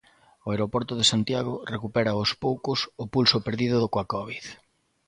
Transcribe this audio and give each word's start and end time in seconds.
O 0.45 0.47
aeroporto 0.53 0.93
de 0.99 1.09
Santiago 1.11 1.53
recupera 1.73 2.11
aos 2.13 2.31
poucos 2.43 2.79
o 3.03 3.05
pulso 3.13 3.37
perdido 3.47 3.79
coa 3.93 4.09
covid. 4.13 4.45